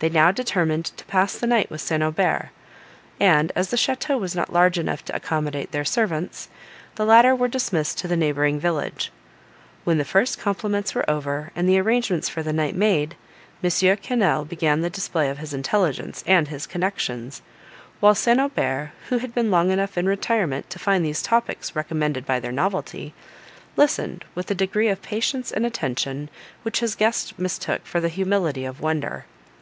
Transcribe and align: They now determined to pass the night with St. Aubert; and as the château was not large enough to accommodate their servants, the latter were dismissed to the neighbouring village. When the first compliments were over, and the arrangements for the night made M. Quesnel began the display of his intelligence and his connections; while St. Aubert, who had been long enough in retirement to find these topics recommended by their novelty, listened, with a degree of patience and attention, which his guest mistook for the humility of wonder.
They 0.00 0.08
now 0.08 0.30
determined 0.30 0.84
to 0.96 1.04
pass 1.06 1.36
the 1.36 1.48
night 1.48 1.70
with 1.72 1.80
St. 1.80 2.04
Aubert; 2.04 2.50
and 3.18 3.50
as 3.56 3.70
the 3.70 3.76
château 3.76 4.20
was 4.20 4.32
not 4.32 4.52
large 4.52 4.78
enough 4.78 5.04
to 5.06 5.16
accommodate 5.16 5.72
their 5.72 5.84
servants, 5.84 6.48
the 6.94 7.04
latter 7.04 7.34
were 7.34 7.48
dismissed 7.48 7.98
to 7.98 8.06
the 8.06 8.16
neighbouring 8.16 8.60
village. 8.60 9.10
When 9.82 9.98
the 9.98 10.04
first 10.04 10.38
compliments 10.38 10.94
were 10.94 11.10
over, 11.10 11.50
and 11.56 11.68
the 11.68 11.80
arrangements 11.80 12.28
for 12.28 12.44
the 12.44 12.52
night 12.52 12.76
made 12.76 13.16
M. 13.60 13.68
Quesnel 13.96 14.44
began 14.44 14.82
the 14.82 14.88
display 14.90 15.28
of 15.30 15.38
his 15.38 15.52
intelligence 15.52 16.22
and 16.28 16.46
his 16.46 16.64
connections; 16.68 17.42
while 17.98 18.14
St. 18.14 18.38
Aubert, 18.38 18.92
who 19.08 19.18
had 19.18 19.34
been 19.34 19.50
long 19.50 19.72
enough 19.72 19.98
in 19.98 20.06
retirement 20.06 20.70
to 20.70 20.78
find 20.78 21.04
these 21.04 21.22
topics 21.22 21.74
recommended 21.74 22.24
by 22.24 22.38
their 22.38 22.52
novelty, 22.52 23.14
listened, 23.74 24.24
with 24.36 24.48
a 24.48 24.54
degree 24.54 24.90
of 24.90 25.02
patience 25.02 25.50
and 25.50 25.66
attention, 25.66 26.30
which 26.62 26.78
his 26.78 26.94
guest 26.94 27.36
mistook 27.36 27.84
for 27.84 27.98
the 27.98 28.08
humility 28.08 28.64
of 28.64 28.80
wonder. 28.80 29.24